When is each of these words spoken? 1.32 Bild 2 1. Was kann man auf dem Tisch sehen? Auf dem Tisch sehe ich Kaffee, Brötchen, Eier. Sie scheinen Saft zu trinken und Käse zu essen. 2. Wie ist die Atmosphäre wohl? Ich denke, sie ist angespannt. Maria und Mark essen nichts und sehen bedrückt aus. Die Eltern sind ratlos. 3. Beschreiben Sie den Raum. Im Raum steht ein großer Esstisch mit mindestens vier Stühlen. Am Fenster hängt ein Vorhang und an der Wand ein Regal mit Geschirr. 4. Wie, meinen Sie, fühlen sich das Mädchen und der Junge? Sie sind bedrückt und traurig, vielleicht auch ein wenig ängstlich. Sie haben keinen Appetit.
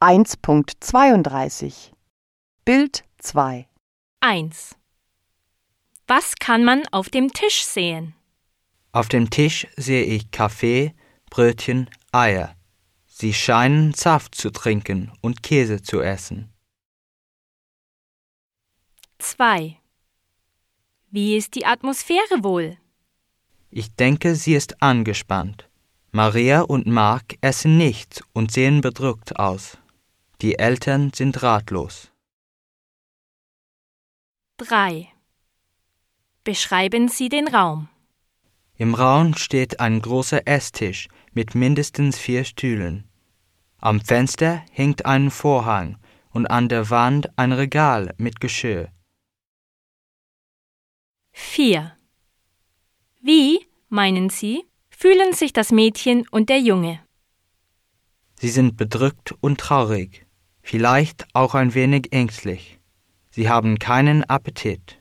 1.32 0.00 1.90
Bild 2.64 3.02
2 3.18 3.66
1. 4.20 4.76
Was 6.06 6.36
kann 6.36 6.62
man 6.62 6.86
auf 6.92 7.08
dem 7.08 7.32
Tisch 7.32 7.64
sehen? 7.64 8.14
Auf 8.92 9.08
dem 9.08 9.28
Tisch 9.28 9.66
sehe 9.76 10.04
ich 10.04 10.30
Kaffee, 10.30 10.94
Brötchen, 11.30 11.90
Eier. 12.12 12.54
Sie 13.06 13.34
scheinen 13.34 13.92
Saft 13.92 14.36
zu 14.36 14.50
trinken 14.50 15.10
und 15.20 15.42
Käse 15.42 15.82
zu 15.82 16.00
essen. 16.00 16.52
2. 19.18 19.80
Wie 21.10 21.36
ist 21.36 21.56
die 21.56 21.66
Atmosphäre 21.66 22.44
wohl? 22.44 22.76
Ich 23.72 23.92
denke, 23.96 24.36
sie 24.36 24.54
ist 24.54 24.80
angespannt. 24.80 25.68
Maria 26.12 26.60
und 26.60 26.86
Mark 26.86 27.36
essen 27.40 27.76
nichts 27.76 28.22
und 28.32 28.52
sehen 28.52 28.80
bedrückt 28.80 29.40
aus. 29.40 29.76
Die 30.40 30.56
Eltern 30.56 31.12
sind 31.12 31.42
ratlos. 31.42 32.12
3. 34.58 35.08
Beschreiben 36.44 37.08
Sie 37.08 37.28
den 37.28 37.48
Raum. 37.48 37.88
Im 38.76 38.94
Raum 38.94 39.34
steht 39.34 39.80
ein 39.80 40.00
großer 40.00 40.46
Esstisch 40.46 41.08
mit 41.32 41.56
mindestens 41.56 42.20
vier 42.20 42.44
Stühlen. 42.44 43.08
Am 43.78 44.00
Fenster 44.00 44.64
hängt 44.70 45.06
ein 45.06 45.32
Vorhang 45.32 45.98
und 46.30 46.46
an 46.46 46.68
der 46.68 46.88
Wand 46.88 47.36
ein 47.36 47.50
Regal 47.50 48.14
mit 48.16 48.38
Geschirr. 48.38 48.92
4. 51.32 51.96
Wie, 53.20 53.66
meinen 53.88 54.30
Sie, 54.30 54.64
fühlen 54.88 55.32
sich 55.32 55.52
das 55.52 55.72
Mädchen 55.72 56.28
und 56.28 56.48
der 56.48 56.60
Junge? 56.60 57.04
Sie 58.36 58.50
sind 58.50 58.76
bedrückt 58.76 59.34
und 59.40 59.58
traurig, 59.58 60.27
vielleicht 60.68 61.26
auch 61.32 61.54
ein 61.54 61.72
wenig 61.72 62.12
ängstlich. 62.12 62.78
Sie 63.30 63.48
haben 63.48 63.78
keinen 63.78 64.22
Appetit. 64.24 64.97